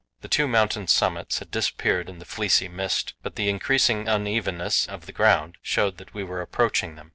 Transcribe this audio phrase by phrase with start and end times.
[0.21, 5.05] The two mountain summits had disappeared in the fleecy mist, but the increasing unevenness of
[5.05, 7.09] the ground showed that we were approaching them.